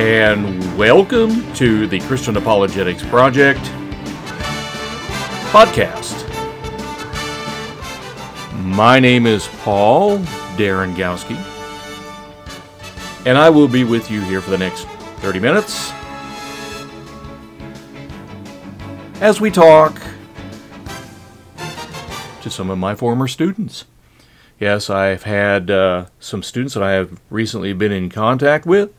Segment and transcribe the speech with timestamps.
[0.00, 3.60] and welcome to the Christian Apologetics Project
[5.52, 6.26] podcast.
[8.64, 10.20] My name is Paul
[10.56, 11.36] Derengowski,
[13.26, 15.92] and I will be with you here for the next 30 minutes
[19.20, 20.00] as we talk
[22.40, 23.84] to some of my former students.
[24.58, 28.94] Yes, I've had uh, some students that I have recently been in contact with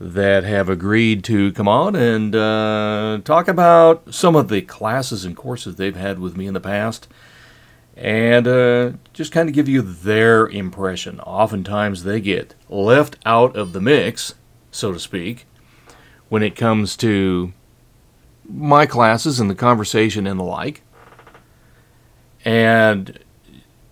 [0.00, 5.36] that have agreed to come on and uh, talk about some of the classes and
[5.36, 7.06] courses they've had with me in the past
[7.96, 11.20] and uh, just kind of give you their impression.
[11.20, 14.34] Oftentimes they get left out of the mix,
[14.70, 15.46] so to speak,
[16.30, 17.52] when it comes to
[18.48, 20.80] my classes and the conversation and the like.
[22.42, 23.18] And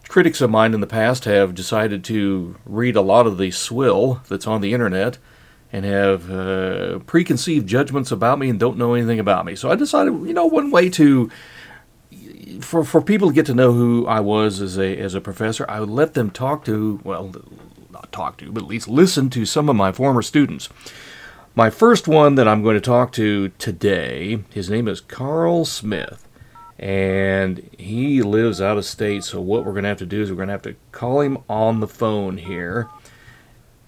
[0.08, 4.22] critics of mine in the past have decided to read a lot of the swill
[4.26, 5.18] that's on the internet
[5.72, 9.54] and have uh, preconceived judgments about me and don't know anything about me.
[9.54, 11.30] So I decided, you know, one way to
[12.60, 15.66] for for people to get to know who I was as a as a professor,
[15.68, 17.34] I would let them talk to well,
[17.90, 20.68] not talk to, but at least listen to some of my former students.
[21.54, 26.28] My first one that I'm going to talk to today, his name is Carl Smith
[26.78, 29.24] and he lives out of state.
[29.24, 31.20] So what we're going to have to do is we're going to have to call
[31.20, 32.88] him on the phone here,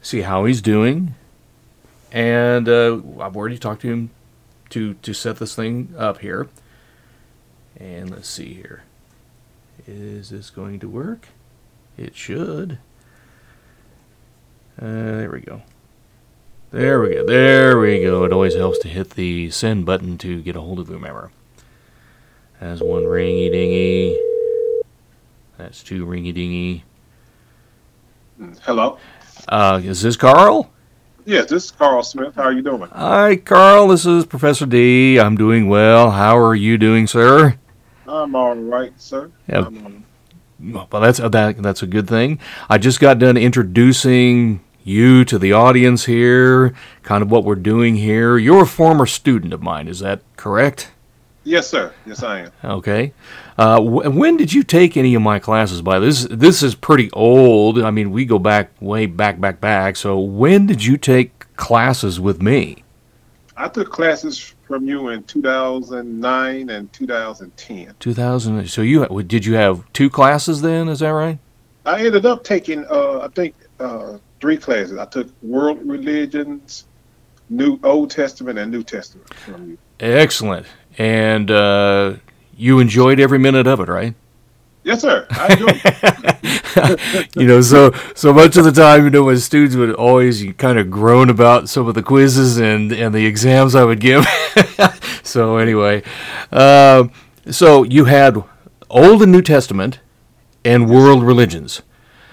[0.02, 1.14] see how he's doing,
[2.12, 4.10] and uh, I've already talked to him
[4.70, 6.48] to to set this thing up here.
[7.76, 8.82] And let's see here.
[9.86, 11.28] Is this going to work?
[11.96, 12.78] It should.
[14.80, 15.62] Uh, there we go.
[16.70, 17.26] There we go.
[17.26, 18.24] There we go.
[18.24, 21.30] It always helps to hit the send button to get a hold of whomever.
[22.60, 24.18] That's one ringy dingy.
[25.58, 26.84] That's two ringy dingy.
[28.62, 28.98] Hello.
[29.48, 30.70] Uh, is this Carl?
[31.24, 32.34] Yes, this is Carl Smith.
[32.34, 32.88] How are you doing?
[32.90, 33.88] Hi, Carl.
[33.88, 35.18] This is Professor D.
[35.18, 36.12] I'm doing well.
[36.12, 37.58] How are you doing, sir?
[38.06, 39.30] I'm all right, sir.
[39.46, 39.68] Yeah.
[40.60, 42.38] Well, that's that, that's a good thing.
[42.68, 47.96] I just got done introducing you to the audience here, kind of what we're doing
[47.96, 48.38] here.
[48.38, 50.90] You're a former student of mine, is that correct?
[51.44, 51.92] Yes, sir.
[52.06, 52.52] Yes, I am.
[52.64, 53.12] Okay.
[53.58, 55.82] Uh, w- when did you take any of my classes?
[55.82, 57.78] By this, this is pretty old.
[57.80, 59.96] I mean, we go back way back, back, back.
[59.96, 62.84] So when did you take classes with me?
[63.56, 67.94] I took classes from you in 2009 and 2010.
[67.98, 68.68] 2000.
[68.68, 70.88] So you did you have two classes then?
[70.88, 71.38] Is that right?
[71.84, 74.98] I ended up taking, uh, I think, uh, three classes.
[74.98, 76.86] I took World Religions,
[77.48, 79.78] New Old Testament, and New Testament from you.
[79.98, 80.66] Excellent.
[80.98, 82.14] And uh,
[82.56, 84.14] you enjoyed every minute of it, right?
[84.82, 85.26] Yes, sir.
[85.30, 89.94] I enjoyed you know, so so much of the time, you know, when students would
[89.94, 94.00] always kind of groan about some of the quizzes and and the exams I would
[94.00, 94.26] give.
[95.22, 96.02] so anyway,
[96.50, 97.08] uh,
[97.50, 98.42] so you had
[98.88, 100.00] Old and New Testament
[100.64, 101.82] and world religions.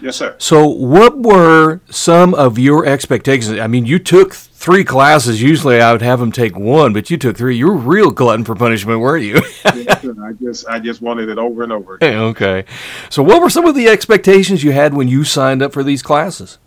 [0.01, 0.35] Yes, sir.
[0.37, 3.59] So what were some of your expectations?
[3.59, 5.41] I mean, you took three classes.
[5.41, 7.57] Usually, I would have them take one, but you took three.
[7.57, 9.41] You were real glutton for punishment, weren't you?
[9.77, 10.15] Yes, sir.
[10.23, 11.95] I just, I just wanted it over and over.
[12.01, 12.17] again.
[12.17, 12.65] okay.
[13.09, 16.01] So what were some of the expectations you had when you signed up for these
[16.01, 16.57] classes?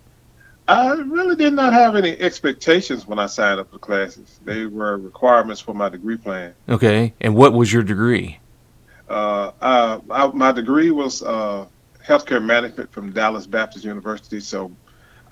[0.68, 4.38] I really did not have any expectations when I signed up for classes.
[4.44, 6.54] They were requirements for my degree plan.
[6.68, 7.14] Okay.
[7.20, 8.38] And what was your degree?
[9.08, 11.66] Uh, uh, I, my degree was uh,
[12.06, 14.40] healthcare management from Dallas Baptist University.
[14.40, 14.72] So,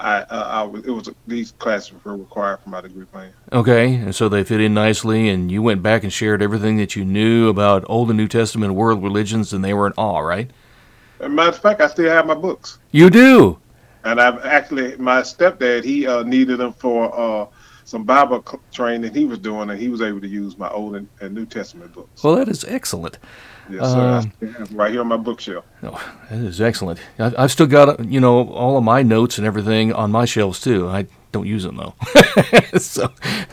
[0.01, 3.33] I, uh, I it was these classes were required for my degree plan.
[3.53, 6.95] Okay, and so they fit in nicely, and you went back and shared everything that
[6.95, 10.51] you knew about Old and New Testament world religions, and they were in awe, right?
[11.21, 13.59] As matter of fact, I still have my books, You do.
[14.05, 17.47] and I've actually my stepdad he uh, needed them for uh,
[17.85, 21.09] some Bible training he was doing, and he was able to use my Old and,
[21.21, 22.23] and New Testament books.
[22.23, 23.19] Well, that is excellent.
[23.71, 24.01] Yes, sir.
[24.01, 25.65] Um, still right here on my bookshelf.
[25.83, 27.01] Oh, that is excellent.
[27.19, 30.61] I, I've still got you know all of my notes and everything on my shelves
[30.61, 30.89] too.
[30.89, 31.95] I don't use them though,
[32.79, 33.13] so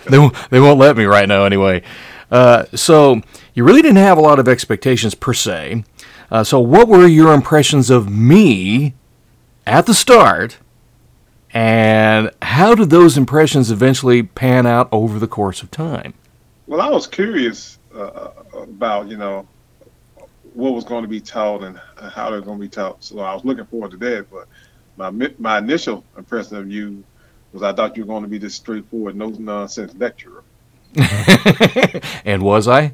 [0.10, 1.84] they won't, they won't let me right now anyway.
[2.32, 3.22] Uh, so
[3.54, 5.84] you really didn't have a lot of expectations per se.
[6.32, 8.94] Uh, so what were your impressions of me
[9.68, 10.58] at the start,
[11.52, 16.14] and how did those impressions eventually pan out over the course of time?
[16.68, 19.48] Well, I was curious uh, about you know
[20.56, 23.04] what was going to be taught and how they're going to be taught.
[23.04, 24.28] So I was looking forward to that.
[24.32, 24.48] But
[24.98, 27.06] my my initial impression of you
[27.54, 30.44] was I thought you were going to be this straightforward, no nonsense lecturer.
[32.26, 32.94] and was I?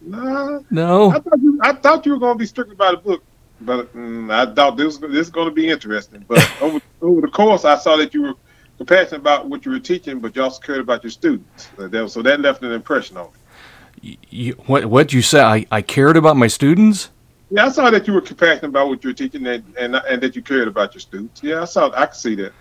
[0.00, 1.10] Nah, No.
[1.10, 3.24] I thought you, I thought you were going to be strictly by the book.
[3.60, 6.24] But mm, I thought this this is going to be interesting.
[6.28, 8.34] But over over the course, I saw that you were
[8.78, 11.70] compassionate about what you were teaching, but you also cared about your students.
[11.76, 13.40] So that, so that left an impression on me.
[14.02, 15.44] You, what what you said?
[15.44, 17.10] I, I cared about my students.
[17.50, 20.22] Yeah, I saw that you were compassionate about what you were teaching, and, and and
[20.22, 21.42] that you cared about your students.
[21.42, 21.90] Yeah, I saw.
[21.94, 22.52] I could see that.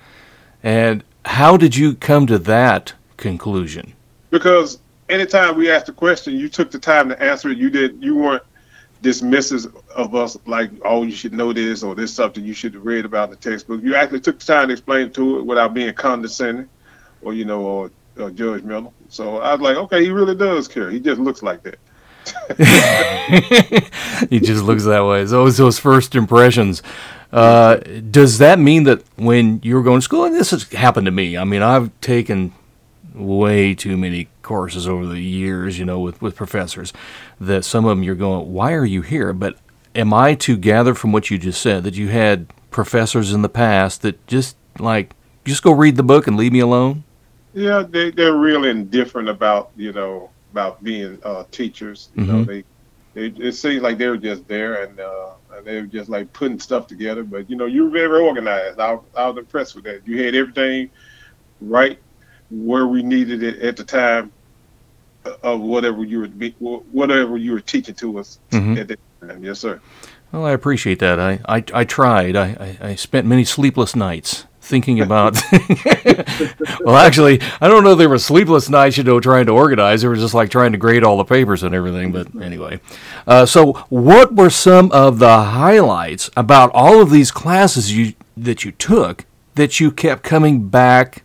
[0.63, 3.93] And how did you come to that conclusion?
[4.29, 4.79] Because
[5.09, 7.57] anytime we asked a question, you took the time to answer it.
[7.57, 8.03] You did.
[8.03, 8.43] You weren't
[9.01, 12.85] dismissive of us like, oh, you should know this or this something you should have
[12.85, 13.81] read about in the textbook.
[13.81, 16.69] You actually took the time to explain to it without being condescending
[17.21, 18.91] or you know or, or Miller.
[19.09, 20.89] So I was like, okay, he really does care.
[20.89, 21.79] He just looks like that.
[24.29, 25.23] he just looks that way.
[25.23, 26.83] Those those first impressions.
[27.31, 31.05] Uh, does that mean that when you were going to school, and this has happened
[31.05, 31.37] to me?
[31.37, 32.53] I mean, I've taken
[33.13, 36.93] way too many courses over the years, you know, with, with professors,
[37.39, 39.33] that some of them you're going, why are you here?
[39.33, 39.57] But
[39.95, 43.49] am I to gather from what you just said that you had professors in the
[43.49, 45.13] past that just like,
[45.45, 47.03] just go read the book and leave me alone?
[47.53, 52.09] Yeah, they, they're real indifferent about, you know, about being uh, teachers.
[52.15, 52.31] You mm-hmm.
[52.31, 52.63] know, they,
[53.13, 56.31] they, it seems like they were just there and, uh, and they were just like
[56.33, 57.23] putting stuff together.
[57.23, 58.79] But, you know, you were very organized.
[58.79, 60.07] I, I was impressed with that.
[60.07, 60.89] You had everything
[61.59, 61.99] right
[62.49, 64.31] where we needed it at the time
[65.43, 66.21] of whatever you
[66.59, 68.77] were whatever you were teaching to us mm-hmm.
[68.77, 69.43] at that time.
[69.43, 69.79] Yes, sir.
[70.31, 71.19] Well, I appreciate that.
[71.19, 72.35] I I, I tried.
[72.35, 75.37] I, I, I spent many sleepless nights thinking about.
[76.81, 77.95] well, actually, I don't know.
[77.95, 80.03] There were sleepless nights, you know, trying to organize.
[80.03, 82.11] It was just like trying to grade all the papers and everything.
[82.11, 82.79] But anyway,
[83.27, 88.63] uh, so what were some of the highlights about all of these classes you that
[88.63, 89.25] you took
[89.55, 91.23] that you kept coming back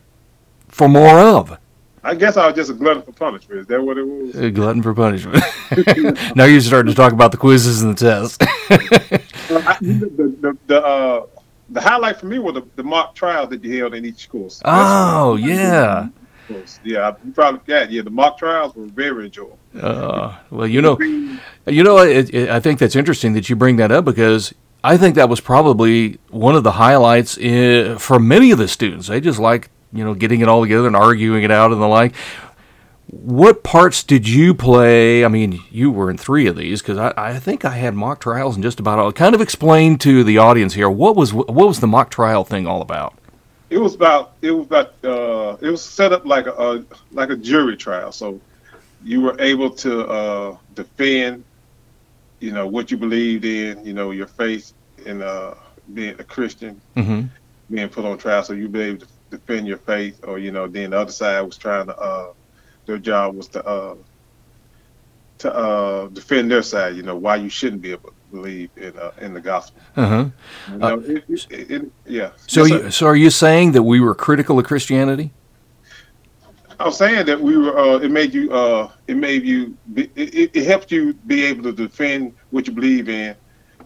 [0.69, 1.59] for more of.
[2.03, 3.63] I guess I was just a glutton for punishment.
[3.63, 4.37] Is that what it was?
[4.37, 5.43] A glutton for punishment.
[6.37, 8.39] now you're starting to talk about the quizzes and the tests.
[9.51, 11.27] I, the the, the, uh,
[11.77, 14.61] the, highlight for me were the, the, mock trials that you held in each course.
[14.65, 16.09] Oh, yeah.
[16.85, 18.03] Yeah, you probably got yeah.
[18.03, 19.59] The mock trials were very enjoyable.
[19.77, 20.97] Uh, well, you know,
[21.67, 24.97] you know, it, it, I think that's interesting that you bring that up because I
[24.97, 29.09] think that was probably one of the highlights in, for many of the students.
[29.09, 31.87] They just like you know, getting it all together and arguing it out and the
[31.87, 32.15] like.
[33.09, 35.25] What parts did you play?
[35.25, 38.21] I mean, you were in three of these because I, I think I had mock
[38.21, 39.13] trials and just about all.
[39.13, 42.67] Kind of explain to the audience here what was what was the mock trial thing
[42.67, 43.15] all about?
[43.71, 47.31] It was about it was about uh, it was set up like a, a like
[47.31, 48.11] a jury trial.
[48.11, 48.41] So
[49.05, 51.45] you were able to uh, defend,
[52.41, 54.73] you know, what you believed in, you know, your faith
[55.05, 55.55] in uh,
[55.95, 57.27] being a Christian, mm-hmm.
[57.73, 58.43] being put on trial.
[58.43, 61.43] So you be able to defend your faith, or you know, then the other side
[61.43, 62.33] was trying to.
[62.87, 63.95] Uh, their job was to uh,
[65.39, 66.97] to uh, defend their side.
[66.97, 69.83] You know, why you shouldn't be able to believe in uh, in the gospel.
[69.97, 70.27] Uh-huh.
[70.71, 72.31] You know, it, it, it, yeah.
[72.47, 75.33] So, yes, you, so are you saying that we were critical of Christianity?
[76.79, 77.77] I was saying that we were.
[77.77, 78.53] Uh, it made you.
[78.53, 79.77] Uh, it made you.
[79.95, 83.37] Be, it, it helped you be able to defend what you believe in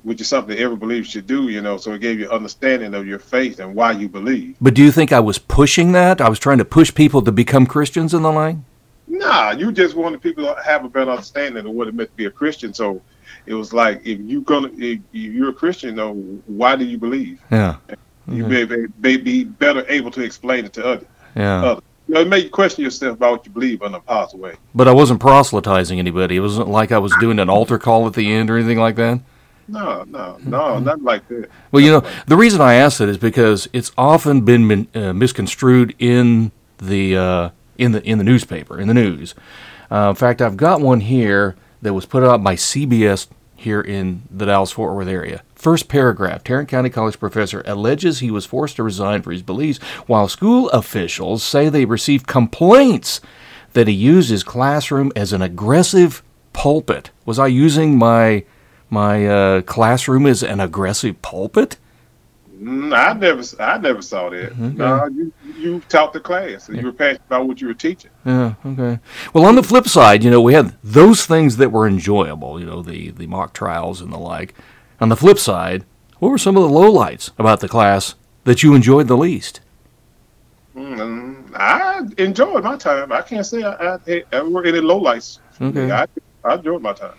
[0.02, 1.76] which is something every believer should do, you know.
[1.76, 4.56] So it gave you understanding of your faith and why you believe.
[4.60, 6.20] But do you think I was pushing that?
[6.20, 8.64] I was trying to push people to become Christians in the line?
[9.10, 12.16] Nah, you just wanted people to have a better understanding of what it meant to
[12.16, 12.72] be a Christian.
[12.72, 13.02] So
[13.44, 16.14] it was like, if you're gonna, if you're a Christian, though,
[16.46, 17.40] why do you believe?
[17.50, 17.76] Yeah,
[18.28, 18.64] you may,
[18.98, 21.08] may be better able to explain it to others.
[21.34, 21.62] Yeah.
[21.62, 21.84] Others.
[22.06, 24.54] You know, it made you question yourself about what you believe in a positive way.
[24.74, 26.36] But I wasn't proselytizing anybody.
[26.36, 28.96] It wasn't like I was doing an altar call at the end or anything like
[28.96, 29.20] that.
[29.68, 31.48] No, no, no, not like that.
[31.70, 35.12] Well, you know, the reason I ask that is because it's often been min, uh,
[35.12, 37.50] misconstrued in the uh,
[37.80, 39.34] in the in the newspaper, in the news.
[39.90, 44.22] Uh, in fact, I've got one here that was put out by CBS here in
[44.30, 45.42] the Dallas Fort Worth area.
[45.54, 49.78] First paragraph Tarrant County College professor alleges he was forced to resign for his beliefs,
[50.06, 53.20] while school officials say they received complaints
[53.72, 56.22] that he used his classroom as an aggressive
[56.52, 57.10] pulpit.
[57.24, 58.44] Was I using my
[58.88, 61.76] my uh, classroom as an aggressive pulpit?
[62.60, 64.52] Mm, I never, I never saw that.
[64.52, 64.76] Okay.
[64.76, 68.10] No, you, you taught the class, and you were passionate about what you were teaching.
[68.26, 68.54] Yeah.
[68.64, 68.98] Okay.
[69.32, 72.60] Well, on the flip side, you know, we had those things that were enjoyable.
[72.60, 74.54] You know, the the mock trials and the like.
[75.00, 75.86] On the flip side,
[76.18, 78.14] what were some of the lowlights about the class
[78.44, 79.60] that you enjoyed the least?
[80.76, 83.10] Mm, I enjoyed my time.
[83.10, 85.38] I can't say I, I, I were any lowlights.
[85.60, 85.90] Okay.
[85.90, 86.06] I,
[86.44, 87.14] I enjoyed my time.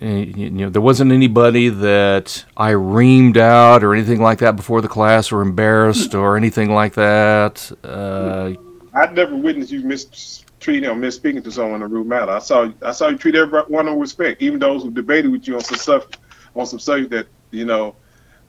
[0.00, 4.80] Eh, you know, there wasn't anybody that I reamed out or anything like that before
[4.80, 7.70] the class, or embarrassed or anything like that.
[7.84, 8.54] Uh,
[8.94, 12.32] I've never witnessed you mistreating or misspeaking to someone in a rude manner.
[12.32, 15.54] I saw I saw you treat everyone with respect, even those who debated with you
[15.56, 16.06] on some stuff,
[16.54, 17.94] on some subject that you know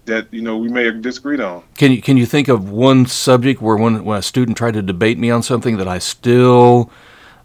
[0.06, 1.64] that you know we may have disagreed on.
[1.78, 4.82] Can you can you think of one subject where when, when a student tried to
[4.82, 6.92] debate me on something that I still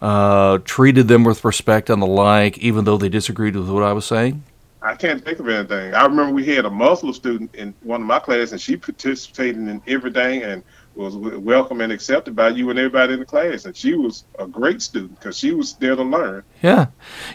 [0.04, 3.94] uh, treated them with respect and the like, even though they disagreed with what I
[3.94, 4.44] was saying?
[4.82, 5.94] I can't think of anything.
[5.94, 9.56] I remember we had a Muslim student in one of my classes, and she participated
[9.56, 10.62] in everything and
[10.94, 13.64] was welcome and accepted by you and everybody in the class.
[13.64, 16.44] And she was a great student because she was there to learn.
[16.62, 16.88] Yeah,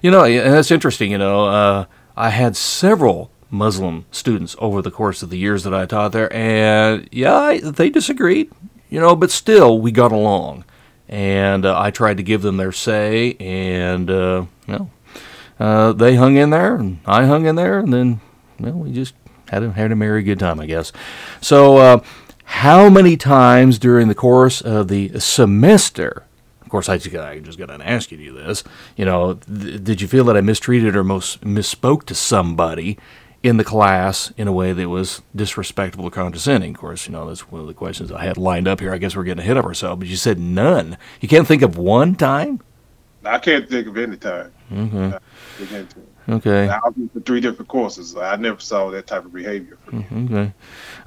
[0.03, 1.09] you know, and that's interesting.
[1.09, 1.85] You know, uh,
[2.15, 6.31] I had several Muslim students over the course of the years that I taught there,
[6.31, 8.51] and yeah, they disagreed.
[8.91, 10.65] You know, but still we got along,
[11.09, 14.89] and uh, I tried to give them their say, and uh, you know
[15.59, 18.21] uh, they hung in there, and I hung in there, and then
[18.59, 19.15] well, we just
[19.49, 20.91] had a, had a merry good time, I guess.
[21.41, 22.03] So, uh,
[22.43, 26.23] how many times during the course of the semester?
[26.61, 28.63] Of course, I just, I just got to ask you this.
[28.95, 32.97] You know, th- did you feel that I mistreated or most misspoke to somebody
[33.41, 36.71] in the class in a way that was disrespectful or condescending?
[36.71, 38.93] Of course, you know that's one of the questions I had lined up here.
[38.93, 40.97] I guess we're getting ahead of ourselves, but you said none.
[41.21, 42.61] You can't think of one time.
[43.25, 44.51] I can't think of any time.
[44.71, 46.31] Mm-hmm.
[46.31, 46.69] Okay.
[46.69, 48.15] I was for three different courses.
[48.15, 49.77] I never saw that type of behavior.
[49.87, 50.35] Mm-hmm.
[50.35, 50.53] Okay.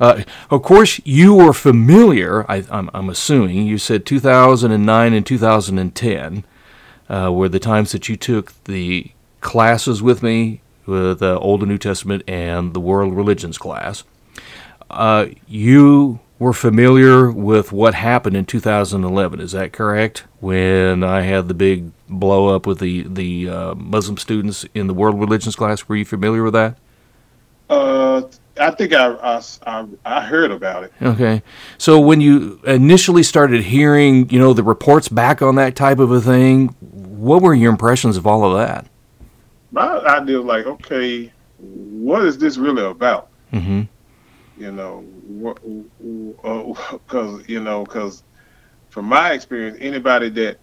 [0.01, 2.51] Uh, of course, you were familiar.
[2.51, 6.45] I, am assuming you said 2009 and 2010
[7.09, 11.71] uh, were the times that you took the classes with me with uh, Old and
[11.71, 14.05] New Testament and the World Religions class.
[14.91, 19.41] Uh, you were familiar with what happened in 2011.
[19.41, 20.25] Is that correct?
[20.41, 24.95] When I had the big blow up with the the uh, Muslim students in the
[24.95, 26.77] world religions class, were you familiar with that?
[27.71, 28.23] Uh,
[28.61, 30.93] I think I, I, I heard about it.
[31.01, 31.43] Okay,
[31.79, 36.11] so when you initially started hearing, you know, the reports back on that type of
[36.11, 38.87] a thing, what were your impressions of all of that?
[39.73, 43.31] My idea was like, okay, what is this really about?
[43.53, 43.83] Mm-hmm.
[44.59, 45.05] You know,
[47.07, 48.23] because uh, you know, because
[48.91, 50.59] from my experience, anybody that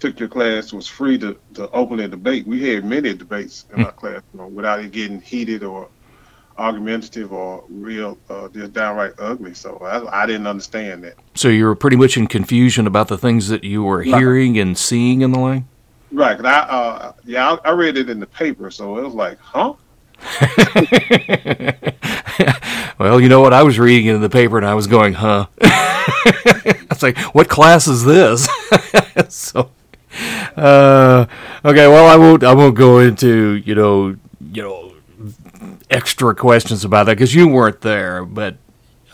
[0.00, 2.46] took your class was free to, to open a debate.
[2.46, 5.88] We had many debates in our class you know, without it getting heated or
[6.58, 9.54] argumentative or real, uh, just downright ugly.
[9.54, 11.14] So I, I, didn't understand that.
[11.34, 14.76] So you were pretty much in confusion about the things that you were hearing and
[14.76, 15.68] seeing in the line.
[16.12, 16.44] Right.
[16.44, 19.74] I, uh, yeah, I, I read it in the paper, so it was like, huh?
[22.98, 23.52] well, you know what?
[23.52, 25.46] I was reading it in the paper and I was going, huh?
[25.62, 28.48] I was like, what class is this?
[29.34, 29.70] so,
[30.56, 31.26] uh,
[31.64, 31.88] okay.
[31.88, 32.44] Well, I won't.
[32.44, 34.16] I won't go into you know
[34.52, 34.92] you know
[35.90, 38.24] extra questions about that because you weren't there.
[38.24, 38.56] But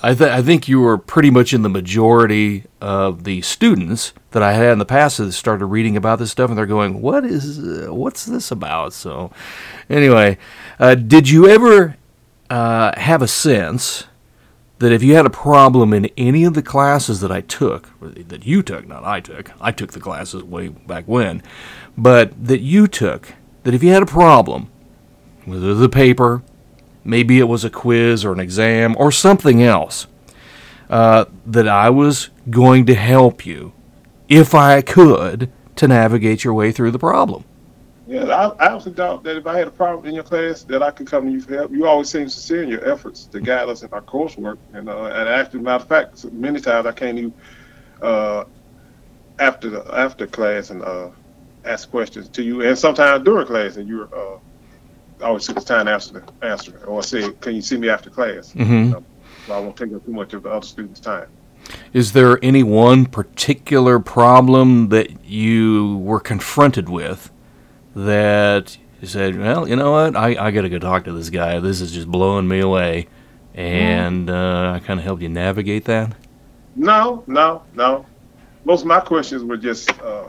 [0.02, 4.42] I, th- I think you were pretty much in the majority of the students that
[4.42, 7.24] I had in the past that started reading about this stuff, and they're going, "What
[7.24, 7.58] is?
[7.58, 9.30] Uh, what's this about?" So,
[9.88, 10.36] anyway,
[10.78, 11.96] uh, did you ever
[12.50, 14.04] uh, have a sense
[14.78, 18.44] that if you had a problem in any of the classes that I took, that
[18.44, 21.42] you took, not I took, I took the classes way back when,
[21.96, 24.68] but that you took, that if you had a problem,
[25.46, 26.42] whether the paper,
[27.06, 30.06] maybe it was a quiz or an exam or something else,
[30.90, 33.72] uh, that I was going to help you,
[34.28, 37.44] if I could, to navigate your way through the problem.
[38.08, 40.80] Yeah, I, I also doubt that if I had a problem in your class, that
[40.80, 41.72] I could come to you for help.
[41.72, 45.06] You always seem sincere in your efforts to guide us in our coursework, and uh,
[45.06, 47.32] and actually, matter of fact, many times I came to you
[48.00, 48.44] uh,
[49.40, 51.10] after the after class and uh,
[51.64, 54.08] ask questions to you, and sometimes during class, and you're
[55.20, 57.88] uh, always took the time to answer the answer, or say, "Can you see me
[57.88, 58.92] after class?" Mm-hmm.
[58.92, 59.04] So,
[59.46, 61.28] so I won't take up too much of the other students' time.
[61.92, 67.30] Is there any one particular problem that you were confronted with?
[67.96, 71.30] that you said, well, you know what, I, I got to go talk to this
[71.30, 71.58] guy.
[71.58, 73.08] This is just blowing me away.
[73.54, 76.14] And uh, I kind of helped you navigate that?
[76.76, 78.04] No, no, no.
[78.66, 80.28] Most of my questions were just, uh,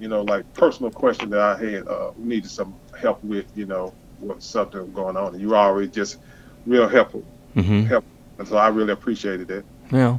[0.00, 3.94] you know, like personal questions that I had uh, needed some help with, you know,
[4.20, 5.34] with something going on.
[5.34, 6.18] And you were always just
[6.66, 7.24] real helpful.
[7.56, 7.84] Mm-hmm.
[7.84, 8.04] Help.
[8.38, 9.64] And so I really appreciated it.
[9.90, 10.18] Yeah.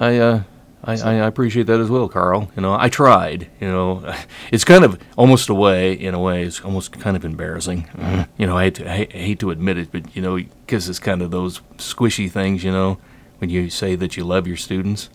[0.00, 0.42] I, uh,
[0.84, 2.50] I, I, appreciate that as well, Carl.
[2.56, 3.48] You know, I tried.
[3.60, 4.14] You know,
[4.52, 7.84] it's kind of almost a way, in a way, it's almost kind of embarrassing.
[7.96, 8.22] Mm-hmm.
[8.38, 10.98] You know, I hate, to, I hate to admit it, but you know, because it's
[10.98, 12.64] kind of those squishy things.
[12.64, 12.98] You know,
[13.38, 15.10] when you say that you love your students.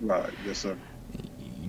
[0.00, 0.30] Right.
[0.46, 0.76] Yes, sir.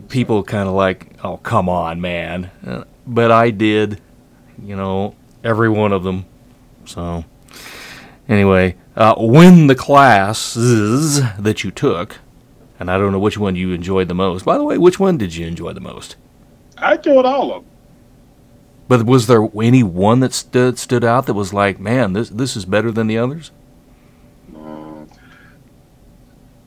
[0.09, 2.51] People kind of like, oh, come on, man.
[2.65, 4.01] Uh, but I did.
[4.61, 6.25] You know, every one of them.
[6.85, 7.25] So,
[8.27, 12.19] anyway, uh, when the classes that you took
[12.81, 14.43] and I don't know which one you enjoyed the most.
[14.43, 16.15] By the way, which one did you enjoy the most?
[16.79, 17.71] I enjoyed all of them.
[18.87, 22.57] But was there any one that stood stood out that was like, man, this this
[22.57, 23.51] is better than the others?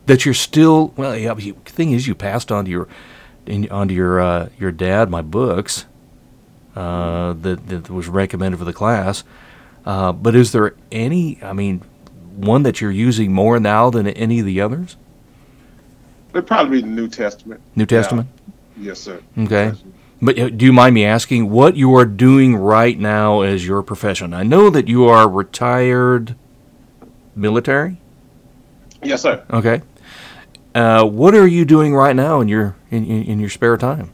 [0.07, 1.17] that you're still well.
[1.17, 2.89] Yeah, the thing is, you passed on to your
[3.45, 5.87] in, onto your uh, your dad my books
[6.75, 9.25] that that was recommended for the class.
[9.87, 11.43] Uh, but is there any?
[11.43, 11.83] I mean,
[12.37, 14.97] one that you're using more now than any of the others?
[16.33, 17.61] It'd probably be the New Testament.
[17.77, 18.29] New Testament.
[18.77, 18.87] Yeah.
[18.87, 19.23] Yes, sir.
[19.39, 19.73] Okay.
[20.21, 23.83] But uh, do you mind me asking what you are doing right now as your
[23.83, 24.35] profession?
[24.35, 26.35] I know that you are retired
[27.37, 27.99] military.
[29.03, 29.45] Yes, sir.
[29.51, 29.83] Okay.
[30.75, 34.11] Uh, what are you doing right now in your in, in, in your spare time?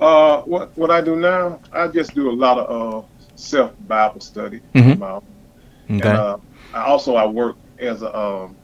[0.00, 4.20] Uh, what what I do now, I just do a lot of uh, self Bible
[4.20, 4.60] study.
[4.74, 4.98] Mhm.
[4.98, 5.24] my own.
[5.88, 6.36] And, uh,
[6.74, 8.56] I also I work as a um,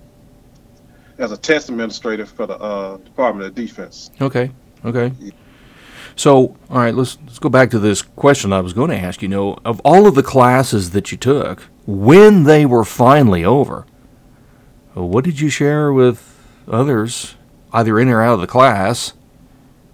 [1.18, 4.10] as a test administrator for the uh, Department of Defense.
[4.20, 4.50] Okay.
[4.84, 5.12] Okay.
[6.16, 9.22] So, all right, let's let's go back to this question I was going to ask.
[9.22, 13.86] You know, of all of the classes that you took, when they were finally over,
[14.92, 16.38] what did you share with
[16.68, 17.34] others,
[17.72, 19.14] either in or out of the class,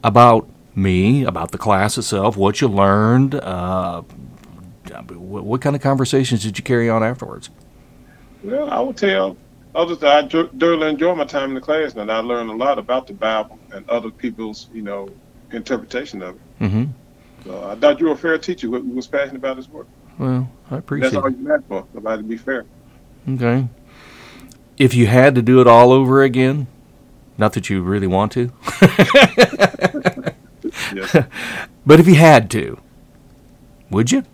[0.05, 0.47] about
[0.81, 3.35] me, about the class itself, what you learned?
[3.35, 4.03] Uh,
[5.15, 7.51] what, what kind of conversations did you carry on afterwards?
[8.43, 9.37] Well, I would tell
[9.75, 12.79] others that I thoroughly enjoy my time in the class, and I learned a lot
[12.79, 15.09] about the Bible and other people's, you know,
[15.53, 16.41] interpretation of it.
[16.61, 16.85] Mm-hmm.
[17.45, 19.87] So I thought you were a fair teacher who was passionate about his work.
[20.19, 21.13] Well, I appreciate.
[21.13, 22.67] That's all you ask for, somebody to be fair.
[23.29, 23.69] Okay.
[24.77, 26.67] If you had to do it all over again,
[27.39, 28.47] not that you really want to,
[30.95, 31.13] Yes.
[31.87, 32.79] but if you had to,
[33.91, 34.25] would you?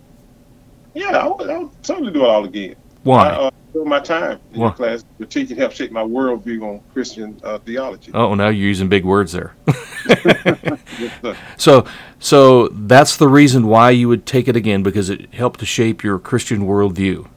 [0.93, 2.75] yeah, I would, I would totally do it all again.
[3.03, 3.29] Why?
[3.29, 3.51] I, uh,
[3.85, 4.67] my time in Why?
[4.67, 5.05] your class.
[5.19, 8.11] The teaching helped shape my worldview on Christian uh, theology.
[8.13, 9.55] oh, now you're using big words there.
[10.99, 11.85] Yes, so,
[12.17, 16.03] so that's the reason why you would take it again because it helped to shape
[16.03, 17.27] your Christian worldview.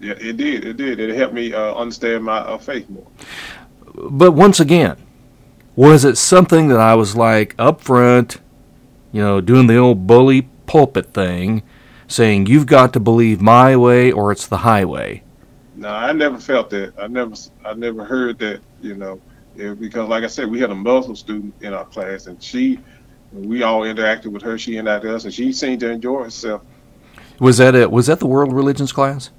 [0.00, 0.64] Yeah, it did.
[0.64, 1.00] It did.
[1.00, 3.08] It helped me uh, understand my uh, faith more.
[3.94, 4.96] But once again,
[5.74, 8.38] was it something that I was like up front,
[9.12, 11.62] you know, doing the old bully pulpit thing,
[12.06, 15.22] saying you've got to believe my way or it's the highway?
[15.76, 16.94] No, I never felt that.
[16.98, 18.60] I never, I never heard that.
[18.80, 19.20] You know,
[19.56, 22.78] because like I said, we had a Muslim student in our class, and she,
[23.32, 24.58] we all interacted with her.
[24.58, 26.62] She interacted with us, and she seemed to enjoy herself.
[27.40, 27.90] Was that it?
[27.90, 29.30] Was that the world religions class?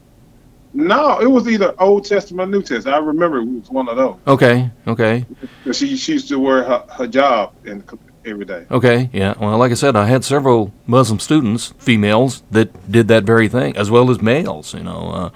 [0.74, 2.96] No, it was either Old Testament, or New Testament.
[2.96, 4.18] I remember it was one of those.
[4.28, 5.26] Okay, okay,
[5.72, 7.84] She she used to wear her, hijab job in
[8.30, 8.66] every day.
[8.70, 9.10] okay.
[9.14, 9.34] Yeah.
[9.40, 13.76] Well, like I said, I had several Muslim students, females, that did that very thing,
[13.76, 14.74] as well as males.
[14.74, 15.30] You know, uh,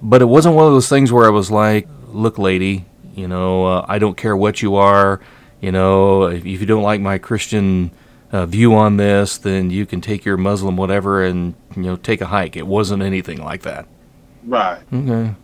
[0.00, 3.66] but it wasn't one of those things where I was like, "Look, lady, you know,
[3.66, 5.20] uh, I don't care what you are.
[5.60, 7.90] You know, if, if you don't like my Christian."
[8.32, 12.22] Uh, view on this, then you can take your Muslim whatever and you know take
[12.22, 12.56] a hike.
[12.56, 13.86] It wasn't anything like that.
[14.42, 14.80] Right.
[14.90, 15.34] Okay.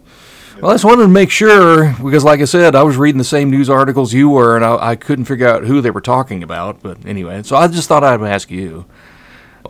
[0.60, 3.24] Well, I just wanted to make sure because, like I said, I was reading the
[3.24, 6.42] same news articles you were, and I, I couldn't figure out who they were talking
[6.42, 6.82] about.
[6.82, 8.84] But anyway, so I just thought I'd ask you,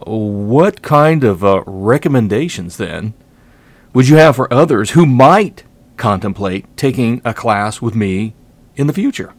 [0.07, 3.13] what kind of uh, recommendations then
[3.93, 5.65] would you have for others who might
[5.99, 8.35] contemplate taking a class with me
[8.75, 9.35] in the future?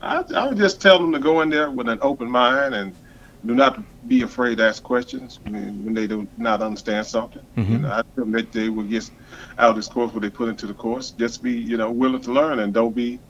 [0.00, 2.94] I, I would just tell them to go in there with an open mind and
[3.46, 7.42] do not be afraid to ask questions when, when they do not understand something.
[7.66, 7.82] You Mhm.
[7.82, 9.04] know, I tell them that they will get
[9.58, 11.12] out of this course what they put into the course.
[11.12, 13.22] Just be, you know, willing to learn and don't be,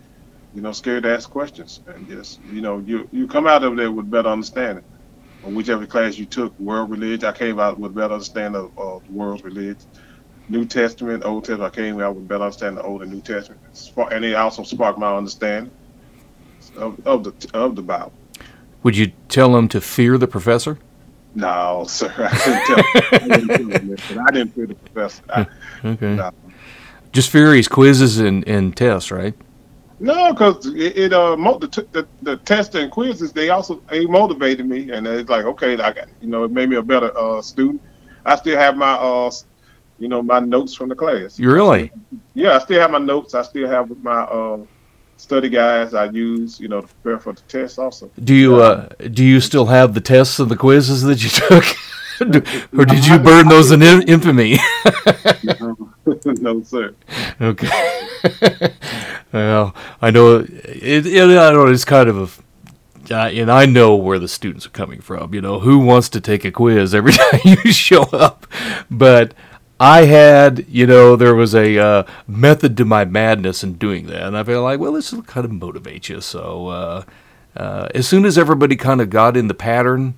[0.53, 1.81] you know, scared to ask questions.
[1.87, 4.85] And just, you know, you you come out of there with better understanding.
[5.43, 9.05] Or whichever class you took, world religion, I came out with better understanding of, of
[9.07, 9.79] the world's religion.
[10.49, 13.23] New Testament, Old Testament, I came out with better understanding of the Old and New
[13.23, 13.63] Testament.
[14.13, 15.73] And it also sparked my understanding
[16.77, 18.15] of, of the of the Bible.
[18.87, 20.79] Would you tell them to fear the professor?
[21.35, 22.79] No, sir, I didn't tell.
[23.21, 25.25] I didn't, tell him that, but I didn't fear the professor.
[25.29, 25.47] I,
[25.85, 26.15] Okay.
[26.15, 26.31] no,
[27.13, 29.35] Just fear his quizzes and, and tests, right?
[29.99, 34.07] no, because it, it uh mo- the, the the tests and quizzes they also they
[34.07, 37.11] motivated me, and it's like okay, I got you know it made me a better
[37.19, 37.83] uh student.
[38.25, 39.33] I still have my uh
[39.99, 41.41] you know my notes from the class.
[41.41, 41.91] You really?
[42.35, 43.35] Yeah, I still have my notes.
[43.35, 44.59] I still have my uh
[45.17, 48.11] study guides I use you know to prepare for the test also.
[48.23, 51.65] Do you uh, do you still have the tests and the quizzes that you took,
[52.79, 54.59] or did you burn those in in- infamy?
[56.41, 56.95] no, sir.
[57.41, 57.69] okay.
[59.33, 61.39] well, I know it, it.
[61.39, 62.43] I know it's kind of
[63.11, 65.35] a, uh, and I know where the students are coming from.
[65.35, 68.47] You know, who wants to take a quiz every time you show up?
[68.91, 69.35] But
[69.79, 74.23] I had, you know, there was a uh, method to my madness in doing that,
[74.23, 76.21] and I feel like, well, this will kind of motivate you.
[76.21, 77.03] So uh,
[77.57, 80.15] uh, as soon as everybody kind of got in the pattern,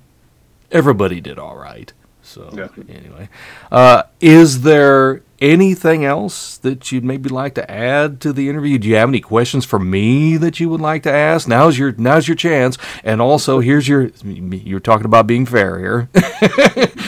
[0.71, 1.91] everybody did all right.
[2.21, 2.67] So Yeah.
[2.87, 3.27] anyway,
[3.71, 8.77] uh, is there anything else that you'd maybe like to add to the interview?
[8.77, 11.47] Do you have any questions for me that you would like to ask?
[11.47, 12.77] Now's your now's your chance.
[13.03, 16.09] And also, here's your you're talking about being fair here.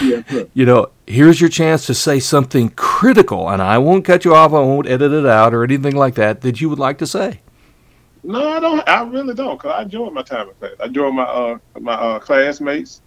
[0.54, 4.52] you know, here's your chance to say something critical, and I won't cut you off.
[4.52, 7.42] I won't edit it out or anything like that that you would like to say.
[8.24, 8.88] No, I don't.
[8.88, 10.72] I really don't, cause I enjoyed my time in class.
[10.80, 13.02] I enjoyed my uh my uh, classmates.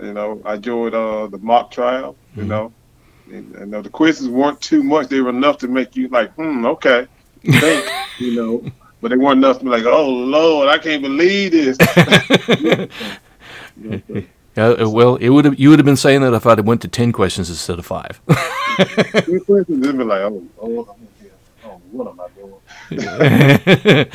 [0.00, 2.16] You know, I enjoyed uh the mock trial.
[2.34, 2.50] You mm-hmm.
[2.50, 2.72] know,
[3.32, 5.08] and, you know the quizzes weren't too much.
[5.08, 7.06] They were enough to make you like, hmm, okay,
[7.42, 7.90] think.
[8.18, 11.78] you know, but they weren't enough to be like, oh Lord, I can't believe this.
[14.56, 16.82] Yeah, well, it would have you would have been saying that if I'd have went
[16.82, 18.20] to ten questions instead of five.
[18.76, 20.96] ten questions, be like, oh, oh,
[21.64, 24.06] oh, what am I doing?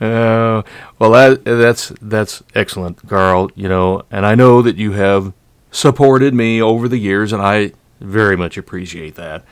[0.00, 0.62] uh,
[0.98, 3.50] well, that that's that's excellent, Carl.
[3.54, 5.34] You know, and I know that you have
[5.70, 9.44] supported me over the years, and I very much appreciate that.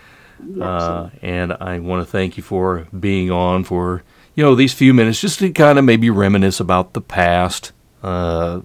[0.61, 4.02] Uh, and I want to thank you for being on for
[4.35, 7.72] you know these few minutes, just to kind of maybe reminisce about the past.
[8.02, 8.61] Uh,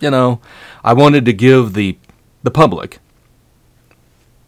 [0.00, 0.40] you know,
[0.82, 1.98] I wanted to give the
[2.42, 3.00] the public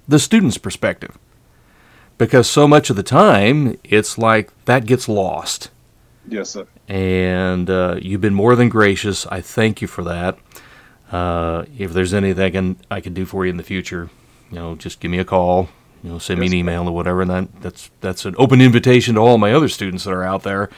[0.08, 1.18] the student's perspective
[2.18, 5.70] because so much of the time it's like that gets lost.
[6.28, 6.66] Yes, sir.
[6.88, 9.26] And uh, you've been more than gracious.
[9.26, 10.38] I thank you for that.
[11.10, 14.10] Uh, if there's anything I can I can do for you in the future,
[14.50, 15.68] you know, just give me a call.
[16.02, 17.22] You know, send yes, me an email or whatever.
[17.22, 20.42] And that, that's that's an open invitation to all my other students that are out
[20.42, 20.70] there.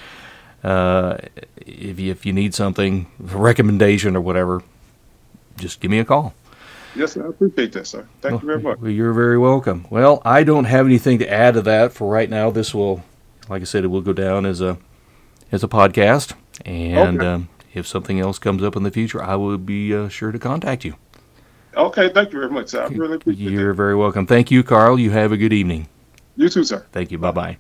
[0.65, 1.19] Uh,
[1.57, 4.63] if you, if you need something, a recommendation or whatever,
[5.57, 6.35] just give me a call.
[6.97, 8.09] Yes, I appreciate that, sir.
[8.21, 8.79] Thank well, you very much.
[8.83, 9.87] You're very welcome.
[9.91, 12.51] Well, I don't have anything to add to that for right now.
[12.51, 13.05] This will,
[13.49, 14.79] like I said, it will go down as a
[15.53, 17.27] as a podcast, and okay.
[17.27, 20.39] um, if something else comes up in the future, I will be uh, sure to
[20.39, 20.97] contact you.
[21.77, 22.83] Okay, thank you very much, sir.
[22.83, 23.53] I really appreciate it.
[23.53, 24.27] You're very welcome.
[24.27, 24.99] Thank you, Carl.
[24.99, 25.89] You have a good evening.
[26.37, 26.85] You too, sir.
[26.93, 27.19] Thank you.
[27.19, 27.59] Bye bye.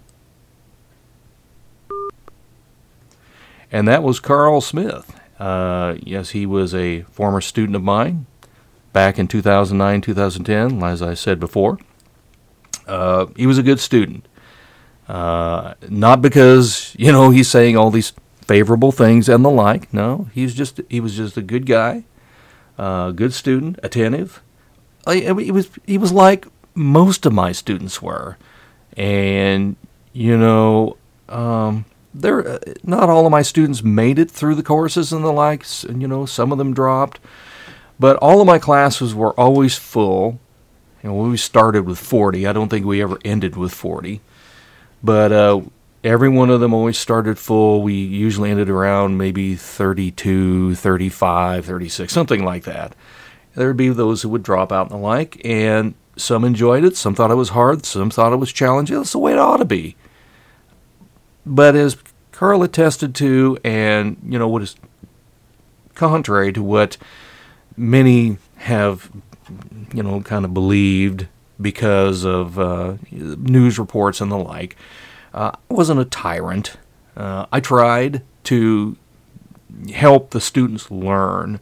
[3.71, 5.15] And that was Carl Smith.
[5.39, 8.27] Uh, yes, he was a former student of mine
[8.93, 11.79] back in 2009, 2010, as I said before.
[12.87, 14.27] Uh, he was a good student.
[15.07, 18.13] Uh, not because, you know, he's saying all these
[18.47, 19.93] favorable things and the like.
[19.93, 22.05] No, he's just he was just a good guy,
[22.79, 24.43] uh, good student, attentive.
[25.07, 28.37] I, he was he was like most of my students were,
[28.97, 29.77] and
[30.13, 30.97] you know,
[31.29, 35.33] um, there uh, not all of my students made it through the courses and the
[35.33, 37.21] likes and you know some of them dropped.
[38.01, 40.39] But all of my classes were always full.
[41.03, 44.21] And we started with 40 i don't think we ever ended with 40
[45.03, 45.61] but uh,
[46.05, 47.83] every one of them always started full.
[47.83, 52.95] We usually ended around maybe 32 35 36 something like that.
[53.55, 56.97] There would be those who would drop out and the like and some enjoyed it
[56.97, 58.97] some thought it was hard some thought it was challenging.
[58.97, 59.97] That's the way it ought to be.
[61.45, 61.97] But as
[62.33, 64.77] Carl attested to, and you know what is
[65.95, 66.97] contrary to what
[67.77, 69.11] many have,
[69.93, 71.27] you know, kind of believed
[71.61, 74.77] because of uh, news reports and the like.
[75.39, 76.79] Uh, I wasn't a tyrant.
[77.17, 78.97] Uh, I tried to
[79.95, 81.61] help the students learn,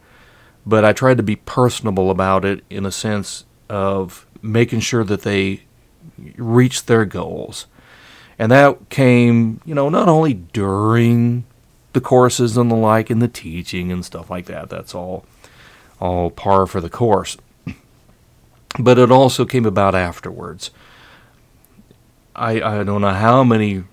[0.65, 5.23] but I tried to be personable about it in a sense of making sure that
[5.23, 5.65] they
[6.39, 7.67] reached their goals.
[8.39, 11.45] And that came, you know, not only during
[11.93, 14.71] the courses and the like and the teaching and stuff like that.
[14.71, 15.27] That's all
[16.01, 17.37] all par for the course.
[18.79, 20.71] But it also came about afterwards.
[22.37, 23.85] I I don't know how many,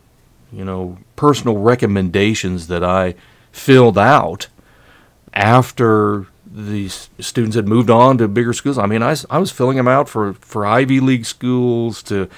[0.51, 3.15] you know, personal recommendations that I
[3.51, 4.47] filled out
[5.33, 8.77] after these students had moved on to bigger schools.
[8.77, 12.29] I mean, I, I was filling them out for, for Ivy League schools to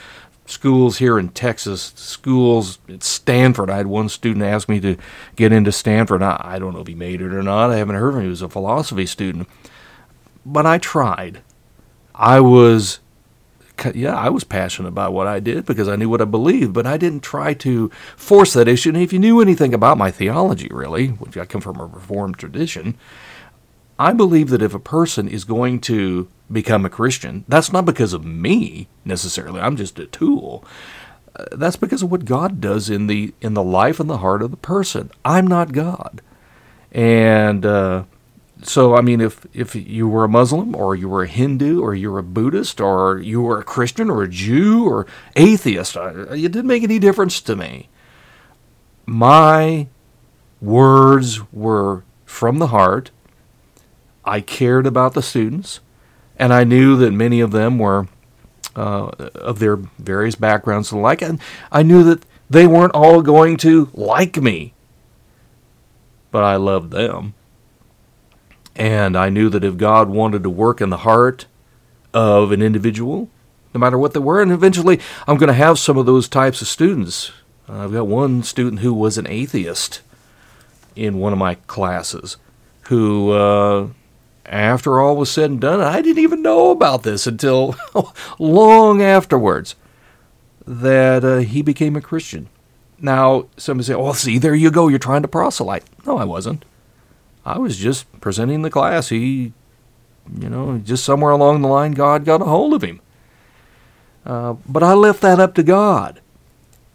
[0.46, 3.70] schools here in Texas, schools at Stanford.
[3.70, 4.96] I had one student ask me to
[5.36, 6.22] get into Stanford.
[6.22, 7.72] I, I don't know if he made it or not.
[7.72, 8.26] I haven't heard from him.
[8.26, 9.50] He was a philosophy student.
[10.46, 11.42] But I tried.
[12.14, 13.00] I was,
[13.94, 16.86] yeah, I was passionate about what I did because I knew what I believed, but
[16.86, 18.90] I didn't try to force that issue.
[18.90, 22.38] And if you knew anything about my theology, really, which I come from a Reformed
[22.38, 22.98] tradition,
[23.98, 28.14] I believe that if a person is going to become a Christian, that's not because
[28.14, 29.62] of me necessarily.
[29.62, 30.66] I'm just a tool.
[31.36, 34.42] Uh, that's because of what God does in the in the life and the heart
[34.42, 35.12] of the person.
[35.24, 36.22] I'm not God,
[36.92, 38.04] and uh,
[38.64, 41.94] so I mean, if if you were a Muslim or you were a Hindu or
[41.94, 46.52] you were a Buddhist or you were a Christian or a Jew or atheist, it
[46.52, 47.90] didn't make any difference to me.
[49.06, 49.88] My
[50.62, 53.12] words were from the heart
[54.26, 55.80] I cared about the students,
[56.38, 58.08] and I knew that many of them were
[58.76, 61.40] uh, of their various backgrounds and like, and
[61.72, 64.74] I knew that they weren't all going to like me,
[66.32, 67.36] but I loved them.
[68.76, 71.46] And I knew that if God wanted to work in the heart
[72.14, 73.30] of an individual,
[73.74, 76.62] no matter what they were, and eventually I'm going to have some of those types
[76.62, 77.32] of students.
[77.70, 80.02] Uh, I've got one student who was an atheist
[80.96, 82.38] in one of my classes
[82.88, 83.88] who, uh,
[84.46, 87.76] after all was said and done, I didn't even know about this until
[88.40, 89.76] long afterwards
[90.68, 92.48] that uh, he became a Christian.
[93.00, 94.88] Now, somebody say, "Oh, see, there you go.
[94.88, 96.64] You're trying to proselyte." No, I wasn't.
[97.46, 99.10] I was just presenting the class.
[99.10, 99.54] He,
[100.40, 103.02] you know, just somewhere along the line, God got a hold of him.
[104.26, 106.22] Uh, but I left that up to God.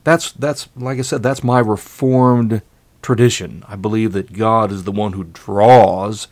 [0.03, 1.23] That's that's like I said.
[1.23, 2.63] That's my reformed
[3.03, 3.65] tradition.
[3.69, 6.27] I believe that God is the one who draws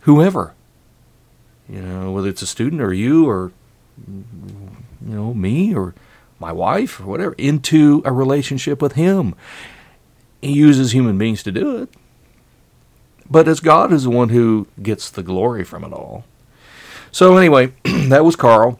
[0.00, 0.54] whoever.
[1.68, 3.52] You know, whether it's a student or you or
[4.06, 4.24] you
[5.00, 5.94] know me or
[6.40, 9.34] my wife or whatever into a relationship with Him.
[10.40, 11.88] He uses human beings to do it.
[13.32, 16.24] But as God is the one who gets the glory from it all.
[17.10, 18.78] So anyway, that was Carl.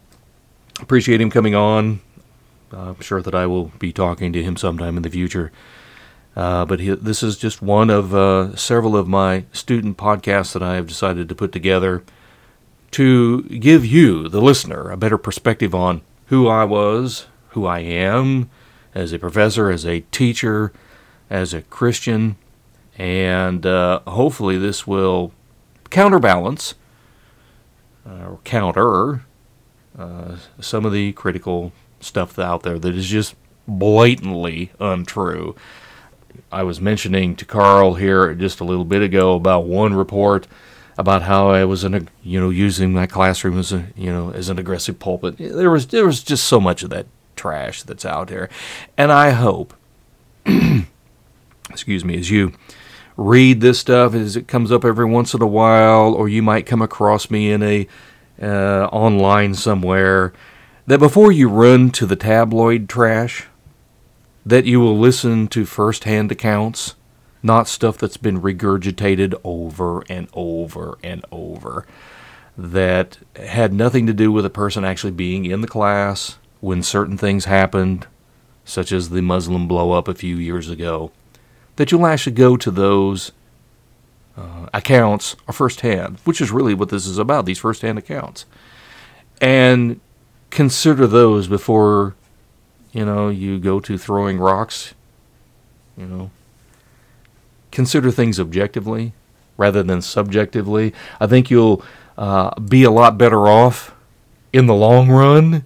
[0.79, 2.01] Appreciate him coming on.
[2.71, 5.53] I'm sure that I will be talking to him sometime in the future.
[6.37, 10.63] Uh, but he, this is just one of uh, several of my student podcasts that
[10.63, 12.03] I have decided to put together
[12.93, 18.51] to give you, the listener, a better perspective on who I was, who I am
[18.95, 20.75] as a professor, as a teacher,
[21.31, 22.37] as a Christian,
[22.99, 25.33] and uh, hopefully this will
[25.91, 26.75] counterbalance
[28.07, 29.25] uh, or counter
[29.99, 33.35] uh, some of the critical stuff out there that is just
[33.69, 35.55] blatantly untrue.
[36.51, 40.47] I was mentioning to Carl here just a little bit ago about one report
[40.99, 44.31] about how I was in a, you know using my classroom as a you know
[44.31, 45.37] as an aggressive pulpit.
[45.39, 48.49] There was there was just so much of that trash that's out there,
[48.97, 49.75] and I hope,
[51.71, 52.53] excuse me, as you
[53.17, 56.67] read this stuff as it comes up every once in a while, or you might
[56.67, 57.87] come across me in a
[58.41, 60.33] uh, online somewhere,
[60.87, 63.47] that before you run to the tabloid trash,
[64.45, 66.95] that you will listen to first-hand accounts,
[67.43, 71.87] not stuff that's been regurgitated over and over and over,
[72.57, 77.17] that had nothing to do with a person actually being in the class when certain
[77.17, 78.07] things happened,
[78.65, 81.13] such as the Muslim blow up a few years ago
[81.77, 83.33] that you'll actually go to those
[84.37, 88.47] uh, accounts firsthand, which is really what this is about, these firsthand accounts.
[89.41, 90.01] And
[90.51, 92.15] consider those before,
[92.93, 94.95] you know, you go to throwing rocks,
[95.97, 96.31] you know.
[97.71, 99.15] Consider things objectively
[99.57, 100.93] rather than subjectively.
[101.19, 101.83] I think you'll
[102.19, 103.95] uh, be a lot better off
[104.53, 105.65] in the long run,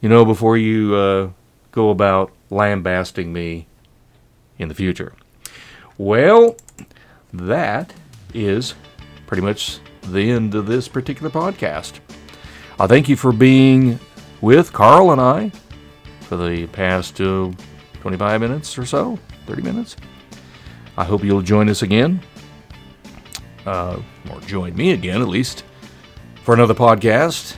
[0.00, 1.30] you know, before you uh,
[1.70, 3.66] go about lambasting me
[4.58, 5.12] in the future.
[5.98, 6.56] Well,
[7.32, 7.92] that
[8.34, 8.74] is
[9.26, 12.00] pretty much the end of this particular podcast.
[12.78, 13.98] I thank you for being
[14.40, 15.50] with Carl and I
[16.20, 17.50] for the past uh,
[18.00, 19.96] 25 minutes or so, 30 minutes.
[20.96, 22.20] I hope you'll join us again,
[23.64, 25.64] uh, or join me again at least,
[26.42, 27.56] for another podcast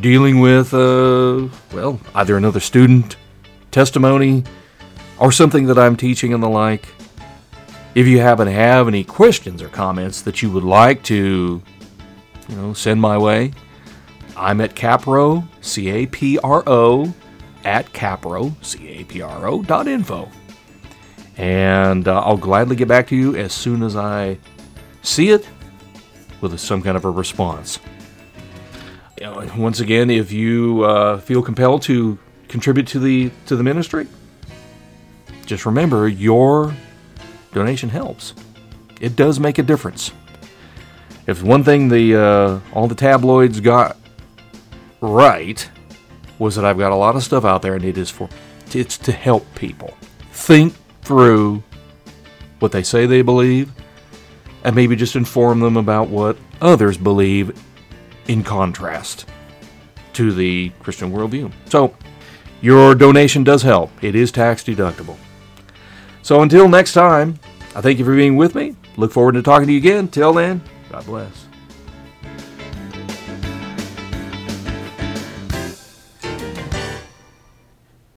[0.00, 3.16] dealing with, uh, well, either another student
[3.70, 4.44] testimony
[5.18, 6.86] or something that I'm teaching and the like.
[7.96, 11.62] If you happen to have any questions or comments that you would like to,
[12.46, 13.52] you know, send my way,
[14.36, 17.14] I'm at Capro, C A P R O,
[17.64, 20.28] at Capro, C A P R O dot info.
[21.38, 24.36] And uh, I'll gladly get back to you as soon as I
[25.00, 25.48] see it
[26.42, 27.78] with some kind of a response.
[29.56, 34.06] Once again, if you uh, feel compelled to contribute to the to the ministry,
[35.46, 36.74] just remember your
[37.56, 38.34] donation helps.
[39.00, 40.12] It does make a difference.
[41.26, 43.96] If one thing the uh, all the tabloids got
[45.00, 45.68] right
[46.38, 48.28] was that I've got a lot of stuff out there, and it is for
[48.74, 49.96] it's to help people
[50.32, 51.62] think through
[52.58, 53.72] what they say they believe,
[54.62, 57.58] and maybe just inform them about what others believe
[58.28, 59.26] in contrast
[60.12, 61.50] to the Christian worldview.
[61.66, 61.94] So,
[62.60, 63.90] your donation does help.
[64.02, 65.16] It is tax deductible.
[66.26, 67.38] So until next time,
[67.76, 68.74] I thank you for being with me.
[68.96, 70.08] Look forward to talking to you again.
[70.08, 70.60] Till then,
[70.90, 71.45] God bless.